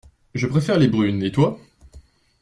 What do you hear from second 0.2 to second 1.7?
Je préfère les brunes, et toi?